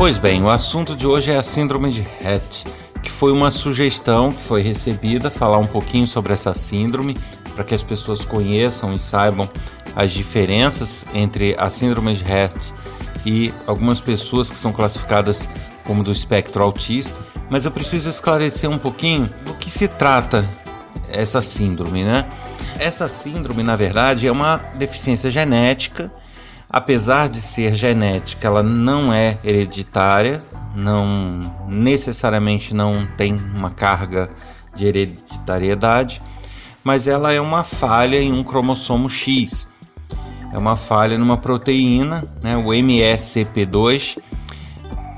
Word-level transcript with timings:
Pois 0.00 0.16
bem, 0.16 0.42
o 0.42 0.48
assunto 0.48 0.96
de 0.96 1.06
hoje 1.06 1.30
é 1.30 1.36
a 1.36 1.42
síndrome 1.42 1.90
de 1.90 2.00
Rett, 2.00 2.64
que 3.02 3.10
foi 3.10 3.30
uma 3.32 3.50
sugestão 3.50 4.32
que 4.32 4.42
foi 4.42 4.62
recebida, 4.62 5.28
falar 5.28 5.58
um 5.58 5.66
pouquinho 5.66 6.06
sobre 6.06 6.32
essa 6.32 6.54
síndrome, 6.54 7.18
para 7.54 7.64
que 7.64 7.74
as 7.74 7.82
pessoas 7.82 8.24
conheçam 8.24 8.94
e 8.94 8.98
saibam 8.98 9.46
as 9.94 10.10
diferenças 10.10 11.04
entre 11.12 11.54
a 11.58 11.68
síndrome 11.68 12.14
de 12.14 12.24
Rett 12.24 12.72
e 13.26 13.52
algumas 13.66 14.00
pessoas 14.00 14.50
que 14.50 14.56
são 14.56 14.72
classificadas 14.72 15.46
como 15.84 16.02
do 16.02 16.10
espectro 16.10 16.62
autista. 16.62 17.20
Mas 17.50 17.66
eu 17.66 17.70
preciso 17.70 18.08
esclarecer 18.08 18.70
um 18.70 18.78
pouquinho 18.78 19.28
do 19.44 19.52
que 19.52 19.70
se 19.70 19.86
trata 19.86 20.48
essa 21.10 21.42
síndrome, 21.42 22.04
né? 22.04 22.26
Essa 22.78 23.06
síndrome, 23.06 23.62
na 23.62 23.76
verdade, 23.76 24.26
é 24.26 24.32
uma 24.32 24.56
deficiência 24.76 25.28
genética 25.28 26.10
apesar 26.70 27.28
de 27.28 27.42
ser 27.42 27.74
genética, 27.74 28.46
ela 28.46 28.62
não 28.62 29.12
é 29.12 29.38
hereditária, 29.42 30.44
não 30.74 31.52
necessariamente 31.68 32.72
não 32.72 33.06
tem 33.16 33.34
uma 33.34 33.70
carga 33.70 34.30
de 34.74 34.86
hereditariedade, 34.86 36.22
mas 36.84 37.08
ela 37.08 37.32
é 37.32 37.40
uma 37.40 37.64
falha 37.64 38.22
em 38.22 38.32
um 38.32 38.44
cromossomo 38.44 39.10
X. 39.10 39.68
É 40.52 40.58
uma 40.58 40.76
falha 40.76 41.18
numa 41.18 41.36
proteína, 41.36 42.24
né, 42.40 42.56
o 42.56 42.66
MSCP2, 42.66 44.18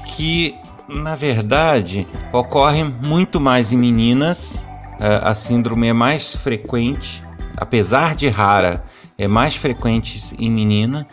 que 0.06 0.54
na 0.88 1.14
verdade 1.14 2.06
ocorre 2.32 2.82
muito 2.82 3.38
mais 3.38 3.72
em 3.72 3.76
meninas. 3.76 4.66
É, 4.98 5.20
a 5.22 5.34
síndrome 5.34 5.88
é 5.88 5.92
mais 5.92 6.34
frequente, 6.34 7.22
apesar 7.56 8.14
de 8.14 8.28
rara, 8.28 8.84
é 9.18 9.28
mais 9.28 9.56
frequente 9.56 10.34
em 10.38 10.50
menina 10.50 11.06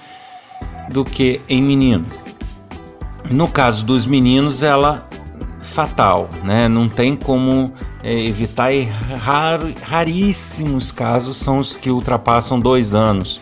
do 0.92 1.06
que 1.06 1.42
em 1.48 1.62
menino. 1.62 2.06
No 3.30 3.48
caso 3.48 3.86
dos 3.86 4.06
meninos, 4.06 4.64
ela 4.64 5.08
fatal, 5.62 6.28
né? 6.44 6.68
Não 6.68 6.90
tem 6.90 7.16
como 7.16 7.72
é, 8.04 8.14
evitar 8.14 8.72
e 8.72 8.84
rar, 8.84 9.60
raríssimos 9.84 10.92
casos 10.92 11.38
são 11.38 11.60
os 11.60 11.76
que 11.76 11.92
ultrapassam 11.92 12.60
dois 12.60 12.94
anos, 12.94 13.42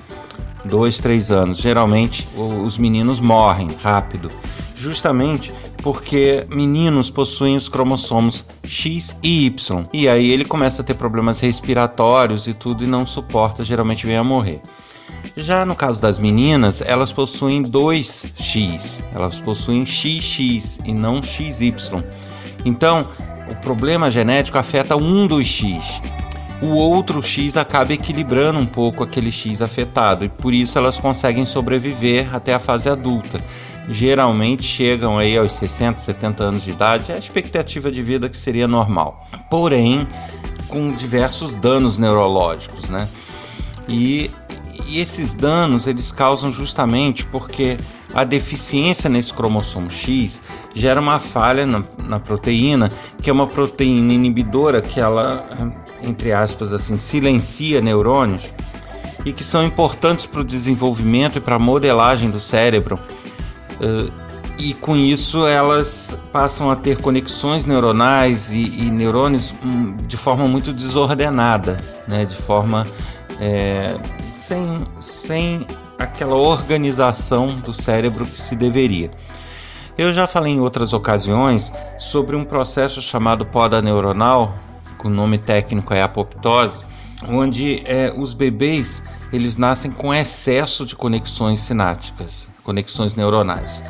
dois, 0.66 0.97
três 0.97 1.31
anos. 1.31 1.58
Geralmente 1.58 2.28
os 2.35 2.78
meninos 2.78 3.19
morrem 3.19 3.69
rápido, 3.81 4.29
justamente 4.75 5.53
porque 5.81 6.46
meninos 6.50 7.09
possuem 7.09 7.56
os 7.56 7.69
cromossomos 7.69 8.44
X 8.64 9.16
e 9.24 9.46
Y. 9.46 9.84
E 9.94 10.09
aí 10.09 10.31
ele 10.31 10.44
começa 10.44 10.81
a 10.81 10.85
ter 10.85 10.96
problemas 10.96 11.40
respiratórios 11.40 12.47
e 12.47 12.53
tudo 12.53 12.84
e 12.84 12.88
não 12.88 13.06
suporta, 13.06 13.64
geralmente 13.64 14.06
vem 14.06 14.18
a 14.18 14.24
morrer. 14.24 14.62
Já 15.37 15.63
no 15.63 15.75
caso 15.75 16.01
das 16.01 16.17
meninas, 16.17 16.81
elas 16.81 17.11
possuem 17.11 17.61
2x, 17.61 19.03
elas 19.13 19.39
possuem 19.39 19.85
XX 19.85 20.79
e 20.83 20.91
não 20.91 21.21
XY. 21.21 21.75
Então, 22.65 23.03
o 23.47 23.55
problema 23.61 24.09
genético 24.09 24.57
afeta 24.57 24.97
um 24.97 25.27
dos 25.27 25.45
X. 25.45 26.01
O 26.63 26.71
outro 26.71 27.21
X 27.21 27.55
acaba 27.55 27.93
equilibrando 27.93 28.57
um 28.57 28.65
pouco 28.65 29.03
aquele 29.03 29.31
X 29.31 29.61
afetado 29.61 30.25
e 30.25 30.29
por 30.29 30.55
isso 30.55 30.75
elas 30.75 30.97
conseguem 30.97 31.45
sobreviver 31.45 32.35
até 32.35 32.55
a 32.55 32.59
fase 32.59 32.89
adulta. 32.89 33.39
Geralmente 33.87 34.63
chegam 34.63 35.19
aí 35.19 35.37
aos 35.37 35.53
60, 35.53 35.99
70 35.99 36.43
anos 36.43 36.63
de 36.63 36.71
idade, 36.71 37.11
é 37.11 37.15
a 37.15 37.19
expectativa 37.19 37.91
de 37.91 38.01
vida 38.01 38.27
que 38.27 38.37
seria 38.37 38.67
normal. 38.67 39.23
Porém, 39.51 40.07
com 40.67 40.91
diversos 40.91 41.53
danos 41.53 41.99
neurológicos, 41.99 42.89
né? 42.89 43.07
E 43.87 44.31
e 44.87 45.01
esses 45.01 45.33
danos 45.33 45.85
eles 45.85 46.11
causam 46.11 46.51
justamente 46.51 47.25
porque 47.25 47.77
a 48.13 48.23
deficiência 48.23 49.09
nesse 49.09 49.33
cromossomo 49.33 49.89
X 49.89 50.41
gera 50.73 51.01
uma 51.01 51.19
falha 51.19 51.65
na, 51.65 51.83
na, 51.97 52.19
proteína, 52.19 52.89
que 53.21 53.29
é 53.29 53.33
uma 53.33 53.45
proteína 53.45 54.13
inibidora 54.13 54.81
que 54.81 54.99
ela, 54.99 55.43
entre 56.01 56.31
aspas, 56.31 56.71
assim, 56.71 56.95
silencia 56.95 57.81
neurônios 57.81 58.51
e 59.25 59.33
que 59.33 59.43
são 59.43 59.63
importantes 59.63 60.25
para 60.25 60.39
o 60.39 60.43
desenvolvimento 60.43 61.37
e 61.37 61.41
para 61.41 61.55
a 61.55 61.59
modelagem 61.59 62.29
do 62.29 62.39
cérebro. 62.39 62.97
Uh, 63.81 64.27
e 64.57 64.73
com 64.73 64.95
isso 64.95 65.45
elas 65.45 66.17
passam 66.31 66.71
a 66.71 66.75
ter 66.75 66.97
conexões 66.97 67.65
neuronais 67.65 68.51
e, 68.51 68.85
e 68.85 68.89
neurônios 68.89 69.53
hum, 69.63 69.97
de 70.07 70.17
forma 70.17 70.47
muito 70.47 70.73
desordenada, 70.73 71.79
né? 72.07 72.25
de 72.25 72.35
forma 72.35 72.87
é, 73.39 73.95
sem, 74.47 74.85
sem 75.02 75.68
aquela 76.00 76.35
organização 76.35 77.47
do 77.47 77.74
cérebro 77.74 78.25
que 78.25 78.40
se 78.40 78.56
deveria. 78.56 79.12
Eu 79.97 80.13
já 80.13 80.25
falei 80.25 80.53
em 80.53 80.59
outras 80.59 80.94
ocasiões 80.94 81.74
sobre 81.97 82.35
um 82.35 82.46
processo 82.46 83.02
chamado 83.02 83.46
poda 83.46 83.81
neuronal, 83.81 84.56
com 84.97 85.09
o 85.09 85.12
nome 85.12 85.38
técnico 85.38 85.94
é 85.94 86.02
apoptose, 86.02 86.85
onde 87.28 87.81
é, 87.85 88.13
os 88.16 88.34
bebês 88.34 89.03
eles 89.34 89.58
nascem 89.58 89.91
com 89.91 90.14
excesso 90.14 90.85
de 90.85 90.96
conexões 90.96 91.59
sinápticas, 91.59 92.47
conexões 92.64 93.16
neuronais. 93.16 93.84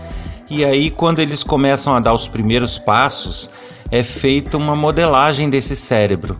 E 0.49 0.65
aí, 0.65 0.89
quando 0.89 1.19
eles 1.19 1.43
começam 1.43 1.93
a 1.93 1.99
dar 1.99 2.13
os 2.13 2.27
primeiros 2.27 2.79
passos, 2.79 3.51
é 3.91 4.01
feita 4.01 4.57
uma 4.57 4.75
modelagem 4.75 5.49
desse 5.49 5.75
cérebro 5.75 6.39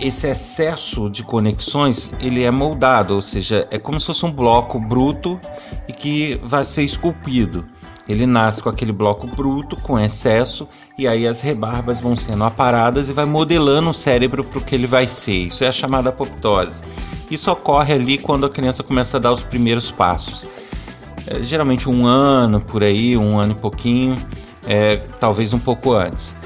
esse 0.00 0.28
excesso 0.28 1.10
de 1.10 1.24
conexões 1.24 2.10
ele 2.20 2.44
é 2.44 2.50
moldado, 2.50 3.14
ou 3.14 3.20
seja, 3.20 3.66
é 3.70 3.78
como 3.78 3.98
se 3.98 4.06
fosse 4.06 4.24
um 4.24 4.30
bloco 4.30 4.78
bruto 4.78 5.40
e 5.88 5.92
que 5.92 6.40
vai 6.44 6.64
ser 6.64 6.82
esculpido. 6.82 7.64
Ele 8.08 8.26
nasce 8.26 8.62
com 8.62 8.68
aquele 8.68 8.92
bloco 8.92 9.26
bruto, 9.26 9.76
com 9.76 9.98
excesso, 9.98 10.68
e 10.98 11.08
aí 11.08 11.26
as 11.26 11.40
rebarbas 11.40 12.00
vão 12.00 12.14
sendo 12.14 12.44
aparadas 12.44 13.08
e 13.08 13.12
vai 13.12 13.24
modelando 13.24 13.90
o 13.90 13.94
cérebro 13.94 14.44
para 14.44 14.58
o 14.58 14.60
que 14.60 14.74
ele 14.74 14.86
vai 14.86 15.08
ser. 15.08 15.46
Isso 15.46 15.64
é 15.64 15.68
a 15.68 15.72
chamada 15.72 16.10
apoptose. 16.10 16.84
Isso 17.30 17.50
ocorre 17.50 17.94
ali 17.94 18.18
quando 18.18 18.44
a 18.44 18.50
criança 18.50 18.82
começa 18.82 19.16
a 19.16 19.20
dar 19.20 19.32
os 19.32 19.42
primeiros 19.42 19.90
passos. 19.90 20.46
É, 21.26 21.42
geralmente 21.42 21.88
um 21.88 22.06
ano 22.06 22.60
por 22.60 22.82
aí, 22.82 23.16
um 23.16 23.38
ano 23.38 23.54
e 23.56 23.60
pouquinho, 23.60 24.22
é, 24.66 24.96
talvez 25.18 25.54
um 25.54 25.58
pouco 25.58 25.92
antes. 25.92 26.36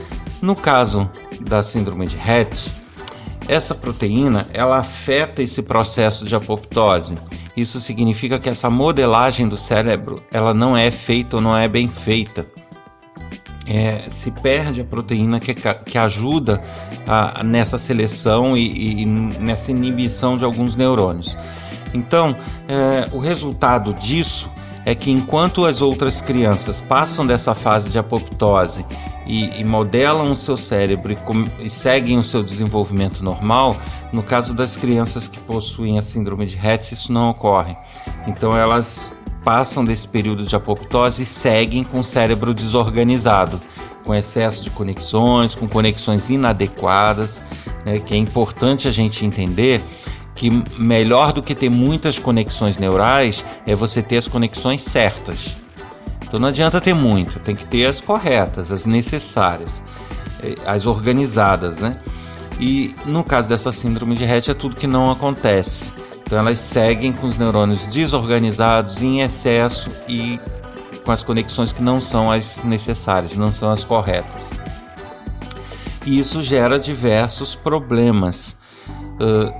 No 0.40 0.54
caso 0.54 1.10
da 1.40 1.64
síndrome 1.64 2.06
de 2.06 2.16
Rett, 2.16 2.72
essa 3.48 3.74
proteína 3.74 4.46
ela 4.52 4.78
afeta 4.78 5.42
esse 5.42 5.62
processo 5.62 6.24
de 6.24 6.36
apoptose. 6.36 7.16
Isso 7.56 7.80
significa 7.80 8.38
que 8.38 8.48
essa 8.48 8.70
modelagem 8.70 9.48
do 9.48 9.56
cérebro 9.56 10.22
ela 10.32 10.54
não 10.54 10.76
é 10.76 10.90
feita 10.90 11.36
ou 11.36 11.42
não 11.42 11.56
é 11.56 11.66
bem 11.66 11.88
feita. 11.88 12.46
é, 13.68 14.08
se 14.08 14.30
perde 14.30 14.80
a 14.80 14.84
proteína 14.84 15.38
que, 15.38 15.54
que 15.54 15.98
ajuda 15.98 16.62
a, 17.06 17.44
nessa 17.44 17.76
seleção 17.78 18.56
e, 18.56 19.02
e, 19.02 19.04
nessa 19.04 19.70
inibição 19.70 20.36
de 20.36 20.44
alguns 20.44 20.74
neurônios. 20.74 21.36
Então, 21.92 22.34
é, 22.66 23.08
o 23.12 23.18
resultado 23.18 23.92
disso 23.92 24.50
é 24.86 24.94
que 24.94 25.10
enquanto 25.10 25.66
as 25.66 25.82
outras 25.82 26.22
crianças 26.22 26.80
passam 26.80 27.26
dessa 27.26 27.54
fase 27.54 27.90
de 27.90 27.98
apoptose 27.98 28.86
e, 29.28 29.60
e 29.60 29.64
modelam 29.64 30.32
o 30.32 30.34
seu 30.34 30.56
cérebro 30.56 31.12
e, 31.12 31.66
e, 31.66 31.70
seguem 31.70 32.18
o 32.18 32.24
seu 32.24 32.42
desenvolvimento 32.42 33.22
normal, 33.22 33.76
no 34.10 34.22
caso 34.22 34.54
das 34.54 34.76
crianças 34.76 35.28
que 35.28 35.38
possuem 35.38 35.98
a 35.98 36.02
síndrome 36.02 36.46
de 36.46 36.56
Rett, 36.56 36.94
isso 36.94 37.12
não 37.12 37.30
ocorre. 37.30 37.76
Então 38.26 38.56
elas 38.56 39.10
passam 39.44 39.84
desse 39.84 40.08
período 40.08 40.44
de 40.44 40.56
apoptose 40.56 41.22
e 41.22 41.26
seguem 41.26 41.84
com 41.84 42.00
o 42.00 42.04
cérebro 42.04 42.54
desorganizado, 42.54 43.60
com 44.04 44.14
excesso 44.14 44.64
de 44.64 44.70
conexões, 44.70 45.54
com 45.54 45.68
conexões 45.68 46.30
inadequadas, 46.30 47.42
né, 47.84 47.98
que 48.00 48.14
é 48.14 48.16
importante 48.16 48.88
a 48.88 48.90
gente 48.90 49.24
entender 49.26 49.82
que 50.34 50.50
melhor 50.78 51.32
do 51.32 51.42
que 51.42 51.54
ter 51.54 51.68
muitas 51.68 52.18
conexões 52.18 52.78
neurais 52.78 53.44
é 53.66 53.74
você 53.74 54.00
ter 54.00 54.16
as 54.16 54.28
conexões 54.28 54.82
certas. 54.82 55.67
Então 56.28 56.38
não 56.38 56.48
adianta 56.48 56.80
ter 56.80 56.94
muito, 56.94 57.40
tem 57.40 57.56
que 57.56 57.64
ter 57.64 57.86
as 57.86 58.00
corretas, 58.00 58.70
as 58.70 58.84
necessárias, 58.84 59.82
eh, 60.42 60.54
as 60.66 60.86
organizadas, 60.86 61.78
né? 61.78 61.98
E 62.60 62.94
no 63.06 63.24
caso 63.24 63.48
dessa 63.48 63.72
síndrome 63.72 64.14
de 64.14 64.24
Rett 64.24 64.50
é 64.50 64.54
tudo 64.54 64.76
que 64.76 64.86
não 64.86 65.10
acontece. 65.10 65.92
Então 66.22 66.38
elas 66.38 66.60
seguem 66.60 67.12
com 67.12 67.26
os 67.26 67.38
neurônios 67.38 67.86
desorganizados, 67.86 69.00
em 69.00 69.22
excesso 69.22 69.90
e 70.06 70.38
com 71.02 71.10
as 71.10 71.22
conexões 71.22 71.72
que 71.72 71.82
não 71.82 72.00
são 72.02 72.30
as 72.30 72.62
necessárias, 72.62 73.34
não 73.34 73.50
são 73.50 73.70
as 73.70 73.82
corretas. 73.82 74.50
E 76.04 76.18
isso 76.18 76.42
gera 76.42 76.78
diversos 76.78 77.54
problemas 77.54 78.54
uh, 79.18 79.50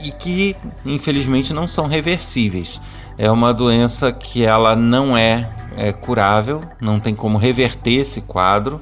e, 0.00 0.08
e 0.08 0.12
que 0.12 0.56
infelizmente 0.86 1.52
não 1.52 1.66
são 1.66 1.86
reversíveis. 1.86 2.80
É 3.18 3.30
uma 3.30 3.52
doença 3.52 4.12
que 4.12 4.44
ela 4.44 4.76
não 4.76 5.16
é, 5.16 5.48
é 5.76 5.92
curável, 5.92 6.60
não 6.80 6.98
tem 7.00 7.14
como 7.14 7.38
reverter 7.38 8.00
esse 8.00 8.20
quadro 8.20 8.80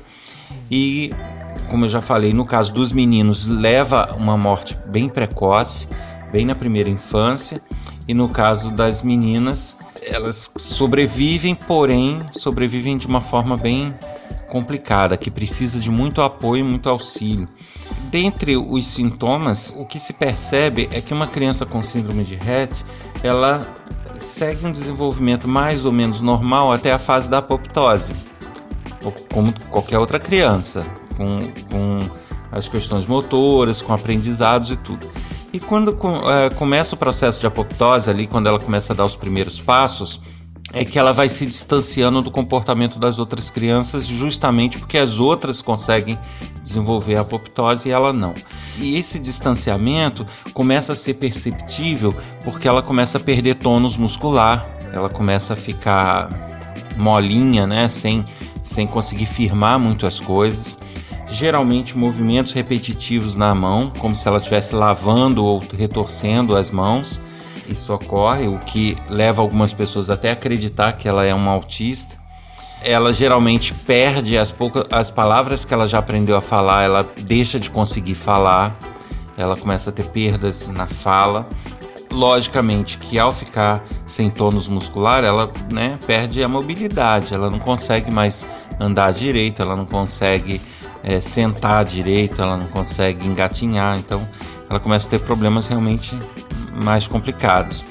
e 0.71 1.13
como 1.71 1.87
eu 1.87 1.89
já 1.89 2.03
falei, 2.03 2.35
no 2.35 2.45
caso 2.45 2.73
dos 2.73 2.93
meninos, 2.93 3.47
leva 3.47 4.15
uma 4.19 4.37
morte 4.37 4.77
bem 4.87 5.09
precoce, 5.09 5.89
bem 6.31 6.45
na 6.45 6.55
primeira 6.55 6.91
infância, 6.91 7.63
e 8.07 8.13
no 8.13 8.29
caso 8.29 8.71
das 8.71 9.03
meninas, 9.03 9.75
elas 10.03 10.53
sobrevivem, 10.57 11.55
porém 11.55 12.21
sobrevivem 12.33 12.99
de 12.99 13.07
uma 13.07 13.23
forma 13.23 13.57
bem 13.57 13.95
complicada, 14.51 15.17
que 15.17 15.31
precisa 15.31 15.81
de 15.81 15.91
muito 15.91 16.21
apoio, 16.21 16.63
muito 16.63 16.91
auxílio. 16.91 17.49
Dentre 18.11 18.55
os 18.57 18.87
sintomas, 18.87 19.75
o 19.75 19.87
que 19.87 19.99
se 19.99 20.13
percebe 20.13 20.91
é 20.93 21.01
que 21.01 21.15
uma 21.15 21.27
criança 21.27 21.65
com 21.65 21.81
síndrome 21.81 22.23
de 22.23 22.35
Rett, 22.35 22.85
ela 23.23 23.67
segue 24.19 24.67
um 24.67 24.73
desenvolvimento 24.73 25.49
mais 25.49 25.85
ou 25.85 25.93
menos 25.93 26.21
normal 26.21 26.73
até 26.73 26.93
a 26.93 26.99
fase 26.99 27.29
da 27.29 27.39
apoptose, 27.39 28.15
como 29.33 29.53
qualquer 29.71 29.99
outra 29.99 30.19
criança 30.19 30.87
com, 31.17 31.39
com 31.71 32.01
as 32.51 32.69
questões 32.69 33.07
motoras, 33.07 33.81
com 33.81 33.93
aprendizados 33.93 34.71
e 34.71 34.77
tudo. 34.77 35.07
E 35.53 35.61
quando 35.61 35.99
é, 36.31 36.51
começa 36.51 36.95
o 36.95 36.99
processo 36.99 37.41
de 37.41 37.47
apoptose, 37.47 38.09
ali, 38.09 38.27
quando 38.27 38.47
ela 38.47 38.59
começa 38.59 38.93
a 38.93 38.97
dar 38.97 39.05
os 39.05 39.17
primeiros 39.17 39.61
passos, 39.61 40.21
é 40.73 40.85
que 40.85 40.99
ela 40.99 41.13
vai 41.13 41.29
se 41.29 41.45
distanciando 41.45 42.23
do 42.23 42.31
comportamento 42.31 42.99
das 42.99 43.19
outras 43.19 43.51
crianças, 43.51 44.07
justamente 44.07 44.79
porque 44.79 44.97
as 44.97 45.19
outras 45.21 45.61
conseguem 45.61 46.19
desenvolver 46.63 47.17
a 47.17 47.21
apoptose 47.21 47.89
e 47.89 47.93
ela 47.93 48.13
não. 48.13 48.35
E 48.79 48.97
esse 48.97 49.19
distanciamento 49.19 50.27
começa 50.55 50.95
a 50.95 50.97
ser 50.97 51.15
perceptível 51.15 52.15
porque 52.43 52.67
ela 52.67 52.83
começa 52.83 53.19
a 53.19 53.21
perder 53.21 53.57
tônus 53.57 53.97
muscular, 53.97 54.67
ela 54.93 55.09
começa 55.09 55.53
a 55.53 55.57
ficar 55.57 56.31
molinha, 56.97 57.67
né, 57.67 57.89
sem, 57.89 58.25
sem 58.63 58.87
conseguir 58.87 59.27
firmar 59.27 59.79
muito 59.79 60.07
as 60.07 60.21
coisas 60.21 60.79
geralmente 61.33 61.97
movimentos 61.97 62.53
repetitivos 62.53 63.37
na 63.37 63.55
mão, 63.55 63.91
como 63.99 64.15
se 64.15 64.29
ela 64.29 64.37
estivesse 64.37 64.75
lavando 64.75 65.45
ou 65.45 65.63
retorcendo 65.73 66.55
as 66.55 66.71
mãos. 66.71 67.21
Isso 67.69 67.93
ocorre, 67.95 68.49
o 68.49 68.59
que 68.59 68.97
leva 69.09 69.41
algumas 69.41 69.73
pessoas 69.73 70.11
até 70.11 70.31
a 70.31 70.33
acreditar 70.33 70.93
que 70.93 71.09
ela 71.09 71.25
é 71.25 71.35
uma 71.35 71.53
autista. 71.53 72.17
Ela 72.83 73.13
geralmente 73.13 73.73
perde 73.73 74.37
as 74.37 74.51
poucas 74.51 74.85
as 74.91 75.11
palavras 75.11 75.65
que 75.65 75.73
ela 75.73 75.87
já 75.87 75.99
aprendeu 75.99 76.37
a 76.37 76.41
falar, 76.41 76.83
ela 76.83 77.09
deixa 77.21 77.61
de 77.61 77.71
conseguir 77.71 78.17
falar, 78.17 78.77
ela 79.37 79.57
começa 79.57 79.91
a 79.91 79.93
ter 79.93 80.05
perdas 80.07 80.67
na 80.69 80.87
fala. 80.87 81.49
Logicamente 82.11 82.99
que 82.99 83.19
ao 83.19 83.33
ficar 83.33 83.83
sem 84.07 84.29
tônus 84.29 84.69
muscular, 84.69 85.25
ela 85.25 85.51
né, 85.71 85.99
perde 86.07 86.43
a 86.43 86.49
mobilidade, 86.49 87.33
ela 87.33 87.49
não 87.49 87.59
consegue 87.59 88.11
mais 88.11 88.45
andar 88.79 89.13
direito, 89.13 89.63
ela 89.63 89.75
não 89.75 89.87
consegue 89.87 90.61
é, 91.03 91.21
sentar 91.21 91.85
direito, 91.85 92.43
ela 92.43 92.57
não 92.57 92.67
consegue 92.67 93.27
engatinhar, 93.27 93.99
então 93.99 94.21
ela 94.69 94.81
começa 94.81 95.07
a 95.07 95.11
ter 95.11 95.21
problemas 95.21 95.67
realmente 95.67 96.19
mais 96.73 97.07
complicados. 97.07 97.85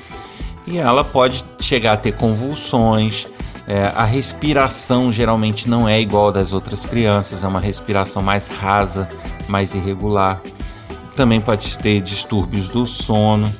E 0.66 0.78
ela 0.78 1.04
pode 1.04 1.44
chegar 1.60 1.94
a 1.94 1.98
ter 1.98 2.14
convulsões, 2.14 3.28
é, 3.68 3.92
a 3.96 4.04
respiração 4.04 5.12
geralmente 5.12 5.70
não 5.70 5.88
é 5.88 6.00
igual 6.00 6.32
das 6.32 6.52
outras 6.52 6.86
crianças, 6.86 7.44
é 7.44 7.48
uma 7.48 7.60
respiração 7.60 8.22
mais 8.22 8.48
rasa, 8.48 9.08
mais 9.48 9.74
irregular. 9.74 10.42
Também 11.16 11.40
pode 11.40 11.78
ter 11.78 12.02
distúrbios 12.02 12.68
do 12.68 12.86
sono 12.86 13.52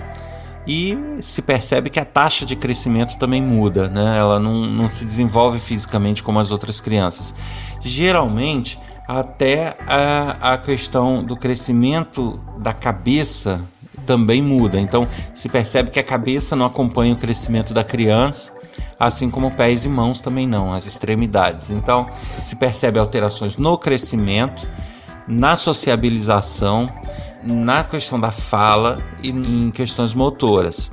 e 0.68 0.98
se 1.22 1.42
percebe 1.42 1.90
que 1.90 2.00
a 2.00 2.06
taxa 2.06 2.46
de 2.46 2.56
crescimento 2.56 3.18
também 3.18 3.42
muda, 3.42 3.88
né? 3.88 4.18
ela 4.18 4.40
não, 4.40 4.66
não 4.66 4.88
se 4.88 5.04
desenvolve 5.04 5.60
fisicamente 5.60 6.22
como 6.22 6.40
as 6.40 6.52
outras 6.52 6.80
crianças. 6.80 7.34
Geralmente, 7.80 8.80
até 9.08 9.78
a, 9.88 10.54
a 10.54 10.58
questão 10.58 11.24
do 11.24 11.36
crescimento 11.36 12.40
da 12.58 12.74
cabeça 12.74 13.64
também 14.12 14.42
muda. 14.42 14.78
Então, 14.78 15.08
se 15.34 15.48
percebe 15.48 15.90
que 15.90 15.98
a 15.98 16.04
cabeça 16.04 16.54
não 16.54 16.66
acompanha 16.66 17.14
o 17.14 17.18
crescimento 17.18 17.74
da 17.74 17.82
criança, 17.82 18.52
assim 19.00 19.32
como 19.32 19.50
pés 19.52 19.86
e 19.86 19.90
mãos 19.90 20.20
também 20.20 20.46
não, 20.46 20.74
as 20.74 20.86
extremidades. 20.86 21.70
Então, 21.70 22.08
se 22.38 22.58
percebe 22.58 23.00
alterações 23.00 23.56
no 23.56 23.78
crescimento, 23.78 24.68
na 25.26 25.56
sociabilização, 25.56 26.92
na 27.42 27.86
questão 27.86 28.20
da 28.20 28.32
fala 28.32 28.98
e 29.24 29.30
em 29.30 29.72
questões 29.72 30.14
motoras. 30.14 30.92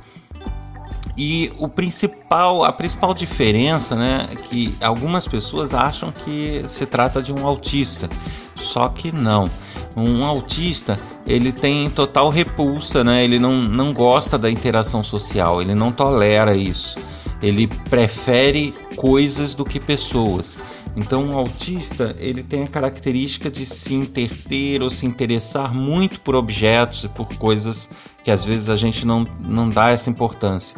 E 1.21 1.49
o 1.57 1.67
principal, 1.67 2.63
a 2.63 2.71
principal 2.71 3.13
diferença, 3.13 3.93
né, 3.93 4.29
é 4.31 4.35
que 4.37 4.73
algumas 4.79 5.27
pessoas 5.27 5.73
acham 5.73 6.13
que 6.13 6.63
se 6.65 6.85
trata 6.85 7.21
de 7.21 7.33
um 7.33 7.45
autista, 7.45 8.07
só 8.55 8.87
que 8.87 9.11
não. 9.11 9.49
Um 9.97 10.23
autista, 10.23 10.97
ele 11.27 11.51
tem 11.51 11.89
total 11.89 12.29
repulsa, 12.29 13.03
né? 13.03 13.21
Ele 13.21 13.37
não, 13.37 13.61
não 13.61 13.93
gosta 13.93 14.37
da 14.37 14.49
interação 14.49 15.03
social, 15.03 15.61
ele 15.61 15.75
não 15.75 15.91
tolera 15.91 16.55
isso. 16.55 16.97
Ele 17.41 17.67
prefere 17.67 18.73
coisas 18.95 19.53
do 19.53 19.65
que 19.65 19.77
pessoas. 19.77 20.61
Então, 20.95 21.23
um 21.25 21.37
autista, 21.37 22.15
ele 22.19 22.43
tem 22.43 22.63
a 22.63 22.67
característica 22.67 23.49
de 23.49 23.65
se 23.65 23.93
interter 23.93 24.81
ou 24.81 24.89
se 24.89 25.05
interessar 25.05 25.73
muito 25.73 26.19
por 26.21 26.35
objetos 26.35 27.03
e 27.03 27.09
por 27.09 27.27
coisas 27.35 27.89
que 28.23 28.31
às 28.31 28.43
vezes 28.43 28.69
a 28.69 28.75
gente 28.75 29.05
não, 29.05 29.25
não 29.39 29.69
dá 29.69 29.89
essa 29.89 30.09
importância 30.09 30.75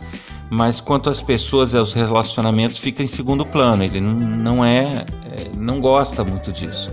mas 0.52 0.82
quanto 0.82 1.10
às 1.10 1.22
pessoas 1.22 1.74
e 1.74 1.78
aos 1.78 1.94
relacionamentos 1.94 2.78
fica 2.78 3.02
em 3.02 3.08
segundo 3.08 3.46
plano. 3.46 3.86
Ele 3.86 4.02
não, 4.02 4.14
não 4.14 4.66
é, 4.66 5.06
é, 5.32 5.58
não 5.58 5.80
gosta 5.80 6.26
muito 6.26 6.52
disso. 6.52 6.92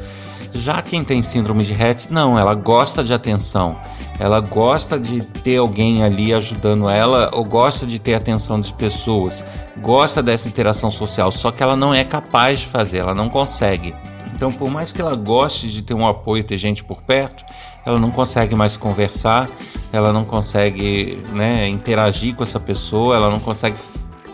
Já 0.53 0.81
quem 0.83 1.05
tem 1.05 1.23
síndrome 1.23 1.65
de 1.65 1.73
Rett, 1.73 2.13
não, 2.13 2.39
ela 2.39 2.55
gosta 2.55 3.05
de 3.05 3.13
atenção. 3.13 3.79
Ela 4.19 4.41
gosta 4.41 4.99
de 4.99 5.21
ter 5.23 5.59
alguém 5.59 6.03
ali 6.03 6.35
ajudando 6.35 6.89
ela 6.89 7.31
ou 7.33 7.45
gosta 7.45 7.87
de 7.87 7.99
ter 7.99 8.15
atenção 8.15 8.61
de 8.61 8.73
pessoas, 8.73 9.45
gosta 9.81 10.23
dessa 10.23 10.49
interação 10.49 10.91
social, 10.91 11.31
só 11.31 11.53
que 11.53 11.63
ela 11.63 11.77
não 11.77 11.95
é 11.95 12.03
capaz 12.03 12.61
de 12.61 12.67
fazer, 12.67 12.99
ela 12.99 13.15
não 13.15 13.29
consegue. 13.29 13.95
Então, 14.35 14.53
por 14.53 14.71
mais 14.71 14.93
que 14.93 15.01
ela 15.01 15.15
goste 15.15 15.69
de 15.69 15.83
ter 15.83 15.95
um 15.95 16.07
apoio, 16.07 16.45
ter 16.45 16.59
gente 16.59 16.83
por 16.85 17.03
perto, 17.03 17.45
ela 17.85 17.99
não 17.99 18.11
consegue 18.11 18.55
mais 18.55 18.77
conversar, 18.77 19.49
ela 19.93 20.13
não 20.13 20.25
consegue 20.25 21.23
né, 21.33 21.67
interagir 21.69 22.35
com 22.35 22.43
essa 22.43 22.61
pessoa, 22.61 23.17
ela 23.17 23.31
não 23.31 23.41
consegue 23.41 23.79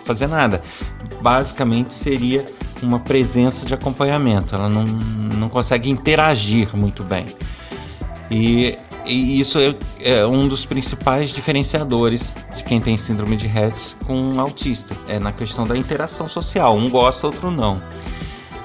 fazer 0.04 0.26
nada. 0.26 0.62
Basicamente 1.22 1.92
seria 1.92 2.44
uma 2.84 3.00
presença 3.00 3.66
de 3.66 3.74
acompanhamento, 3.74 4.54
ela 4.54 4.68
não, 4.68 4.84
não 4.84 5.48
consegue 5.48 5.90
interagir 5.90 6.76
muito 6.76 7.02
bem. 7.02 7.26
E, 8.30 8.78
e 9.06 9.40
isso 9.40 9.58
é, 9.58 9.74
é, 10.00 10.26
um 10.26 10.48
dos 10.48 10.64
principais 10.64 11.30
diferenciadores 11.30 12.34
de 12.56 12.62
quem 12.64 12.80
tem 12.80 12.96
síndrome 12.96 13.36
de 13.36 13.46
Rett 13.46 13.96
com 14.06 14.14
um 14.14 14.40
autista, 14.40 14.96
é 15.08 15.18
na 15.18 15.32
questão 15.32 15.66
da 15.66 15.76
interação 15.76 16.26
social, 16.26 16.76
um 16.76 16.88
gosta, 16.88 17.26
outro 17.26 17.50
não. 17.50 17.82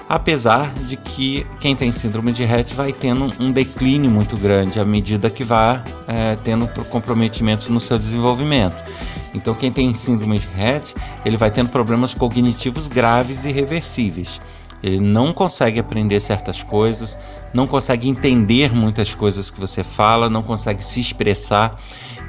Apesar 0.10 0.74
de 0.74 0.98
que 0.98 1.46
quem 1.60 1.76
tem 1.76 1.92
síndrome 1.92 2.32
de 2.32 2.44
Rett 2.44 2.74
vai 2.74 2.92
tendo 2.92 3.32
um 3.40 3.52
declínio 3.52 4.10
muito 4.10 4.36
grande 4.36 4.80
à 4.80 4.86
medida 4.86 5.30
que 5.30 5.44
vai 5.44 5.84
é, 6.08 6.36
tendo 6.44 6.68
comprometimentos 6.86 7.70
no 7.70 7.80
seu 7.80 8.00
desenvolvimento. 8.00 8.84
Então, 9.36 9.54
quem 9.54 9.72
tem 9.72 9.94
síndrome 9.94 10.40
de 10.40 10.48
Rett, 10.48 10.96
ele 11.24 11.38
vai 11.38 11.52
tendo 11.52 11.70
problemas 11.70 12.16
cognitivos 12.16 12.88
graves 12.88 13.46
e 13.46 13.50
irreversíveis. 13.50 14.42
Ele 14.82 15.00
não 15.00 15.32
consegue 15.32 15.80
aprender 15.80 16.20
certas 16.20 16.64
coisas, 16.64 17.16
não 17.54 17.68
consegue 17.68 18.10
entender 18.10 18.74
muitas 18.74 19.14
coisas 19.14 19.52
que 19.52 19.60
você 19.60 19.84
fala, 19.84 20.28
não 20.28 20.42
consegue 20.42 20.84
se 20.84 21.00
expressar. 21.00 21.80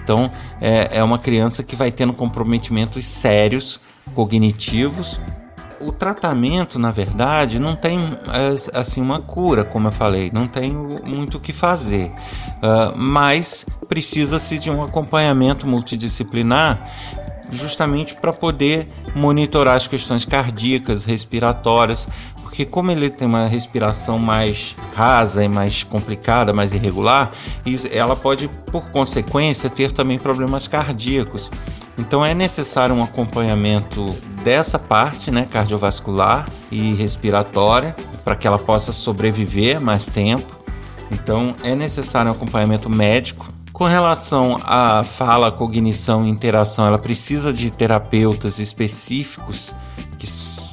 Então, 0.02 0.30
é, 0.60 0.98
é 0.98 1.02
uma 1.02 1.18
criança 1.18 1.62
que 1.62 1.76
vai 1.76 1.90
tendo 1.90 2.12
comprometimentos 2.12 3.06
sérios 3.06 3.80
cognitivos 4.14 5.18
o 5.80 5.92
tratamento, 5.92 6.78
na 6.78 6.90
verdade, 6.90 7.58
não 7.58 7.74
tem 7.74 7.98
assim 8.74 9.00
uma 9.00 9.20
cura, 9.20 9.64
como 9.64 9.88
eu 9.88 9.92
falei, 9.92 10.30
não 10.32 10.46
tem 10.46 10.72
muito 10.72 11.38
o 11.38 11.40
que 11.40 11.52
fazer, 11.52 12.10
uh, 12.10 12.96
mas 12.98 13.66
precisa-se 13.88 14.58
de 14.58 14.70
um 14.70 14.82
acompanhamento 14.82 15.66
multidisciplinar 15.66 16.86
justamente 17.52 18.14
para 18.14 18.32
poder 18.32 18.88
monitorar 19.14 19.76
as 19.76 19.88
questões 19.88 20.24
cardíacas, 20.24 21.04
respiratórias, 21.04 22.06
porque 22.42 22.64
como 22.64 22.90
ele 22.90 23.10
tem 23.10 23.26
uma 23.26 23.46
respiração 23.46 24.18
mais 24.18 24.76
rasa 24.94 25.44
e 25.44 25.48
mais 25.48 25.82
complicada, 25.82 26.52
mais 26.52 26.72
irregular, 26.72 27.30
ela 27.90 28.14
pode, 28.14 28.48
por 28.70 28.90
consequência, 28.90 29.68
ter 29.68 29.92
também 29.92 30.18
problemas 30.18 30.68
cardíacos. 30.68 31.50
Então 32.00 32.24
é 32.24 32.34
necessário 32.34 32.94
um 32.94 33.02
acompanhamento 33.02 34.16
dessa 34.42 34.78
parte, 34.78 35.30
né, 35.30 35.46
cardiovascular 35.50 36.48
e 36.70 36.94
respiratória, 36.94 37.94
para 38.24 38.34
que 38.34 38.46
ela 38.46 38.58
possa 38.58 38.90
sobreviver 38.90 39.78
mais 39.78 40.06
tempo. 40.06 40.58
Então 41.12 41.54
é 41.62 41.74
necessário 41.74 42.30
um 42.30 42.34
acompanhamento 42.34 42.88
médico 42.88 43.52
com 43.80 43.84
relação 43.84 44.58
à 44.62 45.04
fala, 45.04 45.50
cognição 45.50 46.26
e 46.26 46.28
interação, 46.28 46.86
ela 46.86 46.98
precisa 46.98 47.52
de 47.52 47.70
terapeutas 47.70 48.58
específicos 48.58 49.74
que 50.18 50.26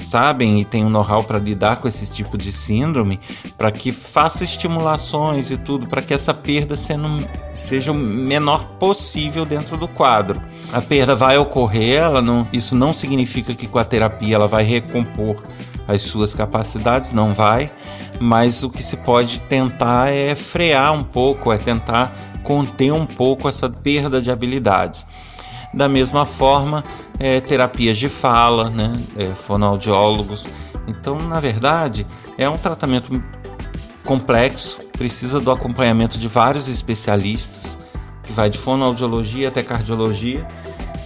sabem 0.08 0.60
e 0.60 0.66
têm 0.66 0.86
um 0.86 0.90
know-how 0.90 1.24
para 1.24 1.38
lidar 1.38 1.78
com 1.78 1.88
esse 1.88 2.12
tipo 2.12 2.38
de 2.38 2.52
síndrome, 2.52 3.20
para 3.58 3.72
que 3.72 3.92
faça 3.92 4.44
estimulações 4.44 5.52
e 5.52 5.58
tudo, 5.58 5.88
para 5.88 6.02
que 6.02 6.14
essa 6.14 6.34
perda 6.34 6.76
seja 7.54 7.92
o 7.92 7.96
menor 7.96 8.66
possível 8.80 9.46
dentro 9.46 9.78
do 9.78 9.88
quadro. 9.88 10.42
A 10.72 10.82
perda 10.82 11.16
vai 11.16 11.38
ocorrer, 11.38 12.00
ela 12.00 12.22
não, 12.22 12.44
isso 12.52 12.76
não 12.76 12.94
significa 12.94 13.54
que 13.54 13.68
com 13.68 13.80
a 13.80 13.84
terapia 13.84 14.36
ela 14.36 14.48
vai 14.48 14.64
recompor 14.64 15.42
as 15.88 16.02
suas 16.02 16.36
capacidades, 16.36 17.12
não 17.12 17.34
vai, 17.34 17.72
mas 18.20 18.64
o 18.64 18.70
que 18.70 18.84
se 18.84 18.98
pode 18.98 19.40
tentar 19.42 20.10
é 20.10 20.36
frear 20.36 20.94
um 20.94 21.04
pouco, 21.04 21.52
é 21.52 21.58
tentar 21.58 22.14
conter 22.44 22.92
um 22.92 23.06
pouco 23.06 23.48
essa 23.48 23.70
perda 23.70 24.22
de 24.22 24.32
habilidades. 24.32 25.06
Da 25.74 25.88
mesma 25.88 26.26
forma, 26.26 26.84
é, 27.20 27.40
terapias 27.40 27.98
de 27.98 28.10
fala, 28.10 28.70
né, 28.70 28.94
é, 29.18 29.26
fonoaudiólogos. 29.34 30.50
Então, 30.88 31.18
na 31.18 31.40
verdade, 31.40 32.08
é 32.38 32.50
um 32.50 32.58
tratamento 32.58 33.22
complexo, 34.06 34.80
precisa 34.94 35.40
do 35.40 35.52
acompanhamento 35.52 36.18
de 36.18 36.28
vários 36.28 36.68
especialistas, 36.68 37.78
que 38.24 38.32
vai 38.32 38.50
de 38.50 38.58
fonoaudiologia 38.58 39.50
até 39.50 39.62
cardiologia, 39.62 40.48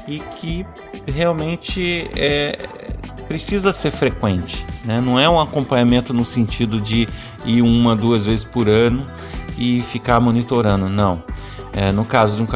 e 0.07 0.19
que 0.19 0.65
realmente 1.07 2.09
é, 2.15 2.57
precisa 3.27 3.73
ser 3.73 3.91
frequente. 3.91 4.65
Né? 4.83 4.99
Não 4.99 5.19
é 5.19 5.29
um 5.29 5.39
acompanhamento 5.39 6.13
no 6.13 6.25
sentido 6.25 6.81
de 6.81 7.07
ir 7.45 7.61
uma, 7.61 7.95
duas 7.95 8.25
vezes 8.25 8.43
por 8.43 8.67
ano 8.67 9.07
e 9.57 9.81
ficar 9.81 10.19
monitorando, 10.19 10.89
não. 10.89 11.23
É, 11.73 11.91
no 11.91 12.03
caso 12.03 12.35
de 12.35 12.43
um 12.43 12.47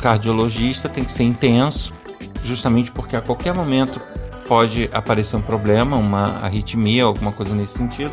cardiologista, 0.00 0.88
tem 0.88 1.04
que 1.04 1.12
ser 1.12 1.22
intenso, 1.22 1.92
justamente 2.42 2.90
porque 2.90 3.16
a 3.16 3.20
qualquer 3.20 3.54
momento 3.54 4.00
pode 4.46 4.88
aparecer 4.92 5.36
um 5.36 5.42
problema, 5.42 5.96
uma 5.96 6.38
arritmia, 6.38 7.04
alguma 7.04 7.30
coisa 7.30 7.54
nesse 7.54 7.78
sentido. 7.78 8.12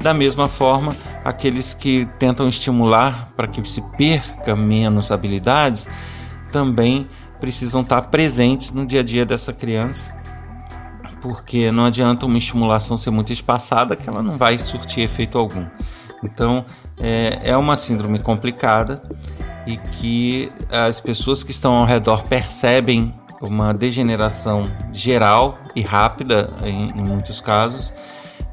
Da 0.00 0.12
mesma 0.12 0.48
forma, 0.48 0.94
aqueles 1.24 1.74
que 1.74 2.06
tentam 2.18 2.48
estimular 2.48 3.28
para 3.36 3.48
que 3.48 3.68
se 3.68 3.80
perca 3.96 4.54
menos 4.54 5.10
habilidades 5.10 5.88
também 6.52 7.08
precisam 7.40 7.82
estar 7.82 8.02
presentes 8.02 8.72
no 8.72 8.86
dia 8.86 9.00
a 9.00 9.02
dia 9.02 9.24
dessa 9.24 9.52
criança, 9.52 10.14
porque 11.20 11.70
não 11.70 11.84
adianta 11.84 12.26
uma 12.26 12.38
estimulação 12.38 12.96
ser 12.96 13.10
muito 13.10 13.32
espaçada 13.32 13.96
que 13.96 14.08
ela 14.08 14.22
não 14.22 14.36
vai 14.36 14.58
surtir 14.58 15.04
efeito 15.04 15.38
algum. 15.38 15.66
Então, 16.22 16.64
é, 16.98 17.40
é 17.50 17.56
uma 17.56 17.76
síndrome 17.76 18.18
complicada 18.18 19.02
e 19.66 19.76
que 19.76 20.52
as 20.70 21.00
pessoas 21.00 21.44
que 21.44 21.50
estão 21.50 21.74
ao 21.74 21.84
redor 21.84 22.24
percebem 22.24 23.14
uma 23.40 23.72
degeneração 23.72 24.70
geral 24.92 25.58
e 25.76 25.80
rápida 25.80 26.52
em, 26.64 26.90
em 26.90 27.04
muitos 27.06 27.40
casos 27.40 27.94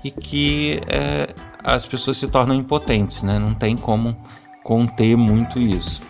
e 0.04 0.12
que 0.12 0.80
é, 0.88 1.34
as 1.64 1.86
pessoas 1.86 2.18
se 2.18 2.28
tornam 2.28 2.54
impotentes, 2.56 3.24
né? 3.24 3.40
não 3.40 3.54
tem 3.54 3.76
como 3.76 4.16
conter 4.64 5.18
muito 5.18 5.60
isso. 5.60 6.04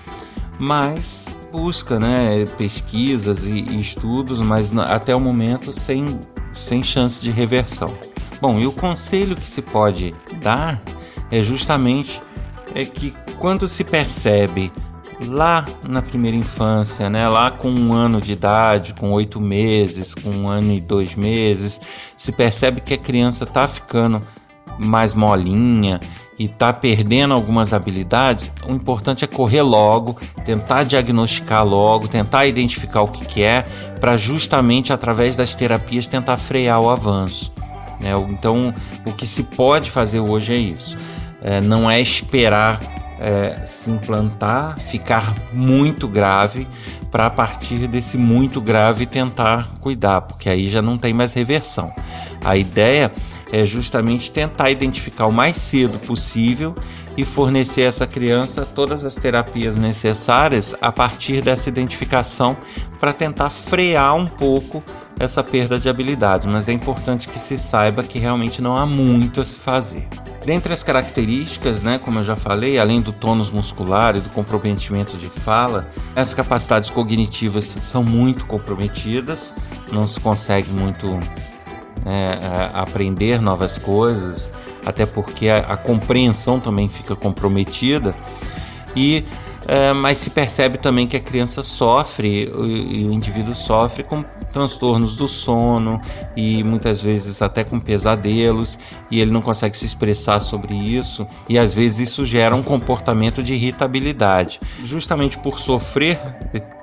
Mas 0.59 1.25
busca 1.51 1.97
né, 1.99 2.45
pesquisas 2.57 3.43
e, 3.45 3.63
e 3.63 3.79
estudos, 3.79 4.39
mas 4.39 4.75
até 4.77 5.15
o 5.15 5.19
momento 5.19 5.71
sem, 5.71 6.19
sem 6.53 6.83
chance 6.83 7.21
de 7.21 7.31
reversão. 7.31 7.93
Bom, 8.41 8.59
e 8.59 8.67
o 8.67 8.71
conselho 8.71 9.35
que 9.35 9.49
se 9.49 9.61
pode 9.61 10.13
dar 10.41 10.81
é 11.31 11.41
justamente 11.41 12.19
é 12.73 12.85
que 12.85 13.13
quando 13.39 13.67
se 13.67 13.83
percebe 13.83 14.71
lá 15.21 15.65
na 15.87 16.01
primeira 16.01 16.35
infância, 16.35 17.09
né, 17.09 17.27
lá 17.27 17.51
com 17.51 17.69
um 17.69 17.93
ano 17.93 18.19
de 18.19 18.33
idade, 18.33 18.93
com 18.93 19.11
oito 19.11 19.39
meses, 19.39 20.13
com 20.13 20.29
um 20.29 20.47
ano 20.47 20.73
e 20.73 20.81
dois 20.81 21.15
meses, 21.15 21.79
se 22.17 22.31
percebe 22.31 22.81
que 22.81 22.93
a 22.93 22.97
criança 22.97 23.43
está 23.43 23.67
ficando 23.67 24.19
mais 24.77 25.13
molinha 25.13 26.01
e 26.37 26.45
está 26.45 26.73
perdendo 26.73 27.33
algumas 27.33 27.71
habilidades, 27.71 28.51
o 28.67 28.73
importante 28.73 29.23
é 29.23 29.27
correr 29.27 29.61
logo, 29.61 30.17
tentar 30.43 30.83
diagnosticar 30.83 31.65
logo, 31.65 32.09
tentar 32.09 32.45
identificar 32.45 33.03
o 33.03 33.07
que, 33.07 33.23
que 33.23 33.41
é, 33.41 33.61
para 34.01 34.17
justamente 34.17 34.91
através 34.91 35.37
das 35.37 35.55
terapias 35.55 36.07
tentar 36.07 36.35
frear 36.35 36.81
o 36.81 36.89
avanço. 36.89 37.53
Né? 38.01 38.11
Então, 38.29 38.73
o 39.05 39.13
que 39.13 39.25
se 39.25 39.43
pode 39.43 39.89
fazer 39.89 40.19
hoje 40.19 40.53
é 40.53 40.57
isso 40.57 40.97
é, 41.45 41.61
não 41.61 41.89
é 41.89 42.01
esperar 42.01 42.81
é, 43.19 43.65
se 43.65 43.91
implantar, 43.91 44.79
ficar 44.79 45.35
muito 45.53 46.07
grave, 46.07 46.67
para 47.11 47.27
a 47.27 47.29
partir 47.29 47.87
desse 47.87 48.17
muito 48.17 48.59
grave 48.59 49.05
tentar 49.05 49.69
cuidar, 49.79 50.21
porque 50.21 50.49
aí 50.49 50.67
já 50.67 50.81
não 50.81 50.97
tem 50.97 51.13
mais 51.13 51.33
reversão. 51.33 51.93
A 52.43 52.57
ideia 52.57 53.11
é 53.53 53.63
justamente 53.63 54.31
tentar 54.31 54.71
identificar 54.71 55.27
o 55.27 55.31
mais 55.31 55.55
cedo 55.55 55.99
possível 55.99 56.75
e 57.15 57.23
fornecer 57.23 57.83
a 57.83 57.87
essa 57.87 58.07
criança 58.07 58.65
todas 58.65 59.05
as 59.05 59.15
terapias 59.15 59.77
necessárias 59.77 60.75
a 60.81 60.91
partir 60.91 61.41
dessa 61.41 61.69
identificação 61.69 62.57
para 62.99 63.13
tentar 63.13 63.49
frear 63.49 64.15
um 64.15 64.25
pouco 64.25 64.83
essa 65.17 65.41
perda 65.41 65.79
de 65.79 65.87
habilidades. 65.87 66.45
Mas 66.45 66.67
é 66.67 66.73
importante 66.73 67.29
que 67.29 67.39
se 67.39 67.57
saiba 67.57 68.03
que 68.03 68.19
realmente 68.19 68.61
não 68.61 68.75
há 68.75 68.85
muito 68.85 69.39
a 69.39 69.45
se 69.45 69.57
fazer. 69.57 70.05
Dentre 70.45 70.71
as 70.71 70.83
características, 70.83 71.81
né, 71.81 71.97
como 71.97 72.19
eu 72.19 72.23
já 72.23 72.35
falei, 72.35 72.77
além 72.77 73.01
do 73.01 73.11
tônus 73.11 73.49
muscular 73.49 74.15
e 74.15 74.19
do 74.19 74.29
comprometimento 74.29 75.17
de 75.17 75.27
fala, 75.27 75.89
as 76.15 76.35
capacidades 76.35 76.91
cognitivas 76.91 77.77
são 77.81 78.03
muito 78.03 78.45
comprometidas, 78.45 79.55
não 79.91 80.07
se 80.07 80.19
consegue 80.19 80.69
muito 80.69 81.07
né, 82.05 82.39
aprender 82.75 83.41
novas 83.41 83.79
coisas, 83.79 84.47
até 84.85 85.03
porque 85.03 85.49
a, 85.49 85.57
a 85.61 85.77
compreensão 85.77 86.59
também 86.59 86.87
fica 86.87 87.15
comprometida. 87.15 88.15
E 88.95 89.25
é, 89.67 89.93
mas 89.93 90.19
se 90.19 90.29
percebe 90.29 90.77
também 90.77 91.07
que 91.07 91.17
a 91.17 91.19
criança 91.19 91.63
sofre 91.63 92.43
e 92.43 93.05
o 93.05 93.11
indivíduo 93.11 93.55
sofre 93.55 94.03
com 94.03 94.23
transtornos 94.53 95.15
do 95.15 95.27
sono 95.27 95.99
e 96.37 96.63
muitas 96.63 97.01
vezes 97.01 97.41
até 97.41 97.63
com 97.63 97.79
pesadelos 97.79 98.77
e 99.09 99.19
ele 99.19 99.31
não 99.31 99.41
consegue 99.41 99.75
se 99.75 99.85
expressar 99.85 100.39
sobre 100.39 100.75
isso 100.75 101.27
e 101.49 101.57
às 101.57 101.73
vezes 101.73 102.09
isso 102.09 102.25
gera 102.25 102.55
um 102.55 102.61
comportamento 102.61 103.41
de 103.41 103.55
irritabilidade. 103.55 104.59
Justamente 104.83 105.37
por 105.39 105.57
sofrer 105.57 106.19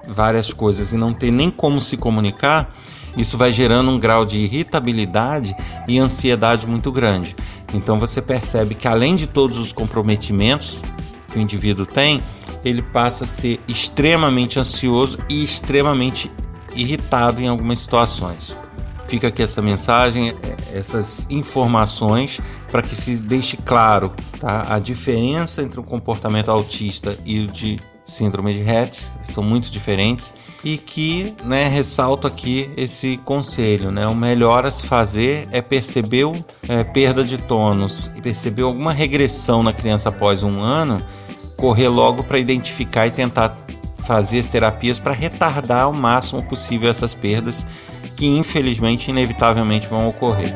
várias 0.08 0.52
coisas 0.52 0.92
e 0.92 0.96
não 0.96 1.14
ter 1.14 1.30
nem 1.30 1.52
como 1.52 1.80
se 1.80 1.96
comunicar, 1.96 2.74
isso 3.16 3.38
vai 3.38 3.52
gerando 3.52 3.92
um 3.92 3.98
grau 3.98 4.26
de 4.26 4.38
irritabilidade 4.38 5.54
e 5.86 6.00
ansiedade 6.00 6.66
muito 6.66 6.90
grande. 6.90 7.36
Então 7.72 7.96
você 8.00 8.20
percebe 8.20 8.74
que 8.74 8.88
além 8.88 9.14
de 9.14 9.28
todos 9.28 9.56
os 9.56 9.72
comprometimentos 9.72 10.82
que 11.32 11.38
o 11.38 11.42
indivíduo 11.42 11.86
tem, 11.86 12.20
ele 12.64 12.82
passa 12.82 13.24
a 13.24 13.26
ser 13.26 13.58
extremamente 13.66 14.58
ansioso 14.58 15.18
e 15.28 15.42
extremamente 15.42 16.30
irritado 16.74 17.40
em 17.40 17.48
algumas 17.48 17.80
situações. 17.80 18.56
Fica 19.08 19.28
aqui 19.28 19.42
essa 19.42 19.60
mensagem, 19.60 20.34
essas 20.72 21.26
informações 21.28 22.40
para 22.70 22.80
que 22.80 22.96
se 22.96 23.20
deixe 23.20 23.56
claro 23.58 24.12
tá? 24.40 24.66
a 24.70 24.78
diferença 24.78 25.62
entre 25.62 25.78
o 25.78 25.82
comportamento 25.82 26.50
autista 26.50 27.16
e 27.24 27.40
o 27.40 27.46
de 27.46 27.78
síndrome 28.04 28.52
de 28.52 28.62
Rett, 28.62 29.10
são 29.22 29.42
muito 29.42 29.70
diferentes 29.70 30.34
e 30.64 30.76
que 30.76 31.34
né, 31.44 31.68
ressalto 31.68 32.26
aqui 32.26 32.70
esse 32.76 33.16
conselho, 33.18 33.90
né, 33.90 34.06
o 34.06 34.14
melhor 34.14 34.66
a 34.66 34.70
se 34.70 34.84
fazer 34.86 35.46
é 35.52 35.62
perceber 35.62 36.24
é, 36.68 36.82
perda 36.82 37.22
de 37.22 37.38
tônus 37.38 38.10
perceber 38.22 38.62
alguma 38.62 38.92
regressão 38.92 39.62
na 39.62 39.72
criança 39.72 40.08
após 40.08 40.42
um 40.42 40.60
ano, 40.60 41.00
correr 41.62 41.86
logo 41.86 42.24
para 42.24 42.40
identificar 42.40 43.06
e 43.06 43.12
tentar 43.12 43.56
fazer 43.98 44.40
as 44.40 44.48
terapias 44.48 44.98
para 44.98 45.12
retardar 45.12 45.82
ao 45.82 45.92
máximo 45.92 46.42
possível 46.42 46.90
essas 46.90 47.14
perdas 47.14 47.64
que 48.16 48.26
infelizmente 48.26 49.12
inevitavelmente 49.12 49.86
vão 49.86 50.08
ocorrer. 50.08 50.52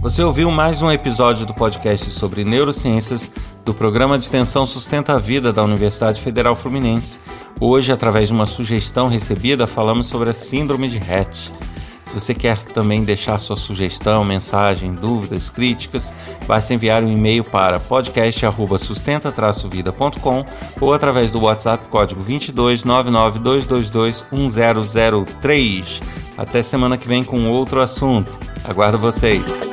Você 0.00 0.22
ouviu 0.22 0.50
mais 0.50 0.80
um 0.80 0.90
episódio 0.90 1.44
do 1.44 1.52
podcast 1.52 2.10
sobre 2.10 2.42
neurociências 2.42 3.30
do 3.66 3.74
programa 3.74 4.16
de 4.16 4.24
extensão 4.24 4.66
Sustenta 4.66 5.12
a 5.12 5.18
Vida 5.18 5.52
da 5.52 5.62
Universidade 5.62 6.22
Federal 6.22 6.56
Fluminense. 6.56 7.20
Hoje, 7.60 7.92
através 7.92 8.28
de 8.28 8.32
uma 8.32 8.46
sugestão 8.46 9.08
recebida, 9.08 9.66
falamos 9.66 10.06
sobre 10.06 10.30
a 10.30 10.32
Síndrome 10.32 10.88
de 10.88 10.96
Rett. 10.96 11.52
Se 12.10 12.18
você 12.18 12.34
quer 12.34 12.58
também 12.58 13.04
deixar 13.04 13.38
sua 13.38 13.56
sugestão, 13.56 14.24
mensagem, 14.24 14.92
dúvidas, 14.92 15.48
críticas, 15.48 16.12
basta 16.44 16.74
enviar 16.74 17.04
um 17.04 17.08
e-mail 17.08 17.44
para 17.44 17.78
podcast@sustenta-vida.com 17.78 20.44
ou 20.80 20.92
através 20.92 21.30
do 21.30 21.42
WhatsApp 21.42 21.86
código 21.86 22.20
22 22.20 22.82
99222 22.82 24.26
1003. 24.32 26.02
Até 26.36 26.64
semana 26.64 26.98
que 26.98 27.06
vem 27.06 27.22
com 27.22 27.48
outro 27.48 27.80
assunto. 27.80 28.40
Aguardo 28.64 28.98
vocês. 28.98 29.69